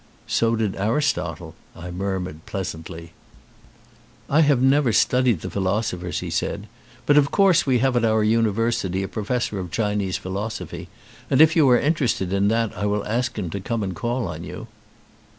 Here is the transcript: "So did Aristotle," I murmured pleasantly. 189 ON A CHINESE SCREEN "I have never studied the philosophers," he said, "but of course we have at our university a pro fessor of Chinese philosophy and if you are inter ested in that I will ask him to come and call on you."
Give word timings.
"So 0.25 0.55
did 0.55 0.75
Aristotle," 0.77 1.53
I 1.75 1.91
murmured 1.91 2.47
pleasantly. 2.47 3.11
189 4.29 4.33
ON 4.33 4.33
A 4.33 4.33
CHINESE 4.33 4.33
SCREEN 4.33 4.35
"I 4.35 4.41
have 4.47 4.61
never 4.63 4.93
studied 5.31 5.41
the 5.41 5.49
philosophers," 5.51 6.19
he 6.21 6.29
said, 6.31 6.67
"but 7.05 7.17
of 7.19 7.29
course 7.29 7.67
we 7.67 7.77
have 7.77 7.95
at 7.95 8.03
our 8.03 8.23
university 8.23 9.03
a 9.03 9.07
pro 9.07 9.23
fessor 9.25 9.59
of 9.59 9.69
Chinese 9.69 10.17
philosophy 10.17 10.87
and 11.29 11.39
if 11.39 11.55
you 11.55 11.69
are 11.69 11.77
inter 11.77 12.05
ested 12.05 12.31
in 12.33 12.47
that 12.47 12.75
I 12.75 12.87
will 12.87 13.05
ask 13.05 13.37
him 13.37 13.51
to 13.51 13.59
come 13.59 13.83
and 13.83 13.95
call 13.95 14.27
on 14.27 14.43
you." 14.43 14.65